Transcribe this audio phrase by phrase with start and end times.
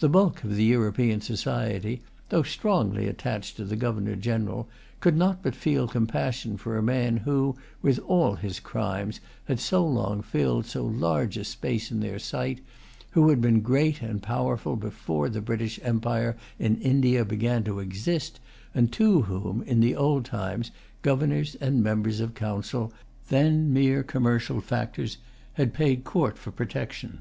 [0.00, 4.68] The bulk of the European society, though strongly attached to the Governor General,
[5.00, 9.82] could not but feel compassion for a man who, with all his crimes, had so
[9.82, 12.60] long filled so large a space in their sight,
[13.12, 18.40] who had been great and powerful before the British empire in India began to exist,
[18.74, 22.92] and to whom, in the old times, governors and members of council,
[23.30, 25.16] then mere commercial factors,
[25.54, 27.20] had paid court for protection.